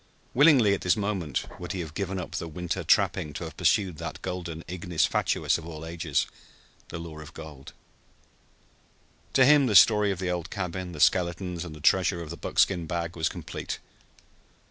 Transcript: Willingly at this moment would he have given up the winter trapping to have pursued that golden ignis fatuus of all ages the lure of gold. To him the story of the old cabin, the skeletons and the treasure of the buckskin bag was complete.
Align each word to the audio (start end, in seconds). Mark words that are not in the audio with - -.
Willingly 0.33 0.73
at 0.73 0.81
this 0.81 0.97
moment 0.97 1.45
would 1.59 1.73
he 1.73 1.79
have 1.81 1.93
given 1.93 2.17
up 2.17 2.31
the 2.31 2.47
winter 2.47 2.83
trapping 2.83 3.33
to 3.33 3.43
have 3.43 3.55
pursued 3.55 3.99
that 3.99 4.19
golden 4.23 4.63
ignis 4.67 5.05
fatuus 5.05 5.59
of 5.59 5.67
all 5.67 5.85
ages 5.85 6.25
the 6.89 6.97
lure 6.97 7.21
of 7.21 7.35
gold. 7.35 7.73
To 9.33 9.45
him 9.45 9.67
the 9.67 9.75
story 9.75 10.09
of 10.09 10.17
the 10.17 10.31
old 10.31 10.49
cabin, 10.49 10.93
the 10.93 10.99
skeletons 10.99 11.63
and 11.63 11.75
the 11.75 11.79
treasure 11.81 12.23
of 12.23 12.31
the 12.31 12.35
buckskin 12.37 12.87
bag 12.87 13.15
was 13.15 13.29
complete. 13.29 13.77